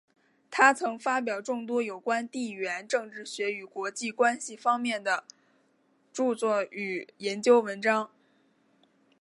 [0.49, 5.25] 他曾发表众多有关地缘政治学与国际关系方面的
[6.11, 8.09] 着作与研究文章。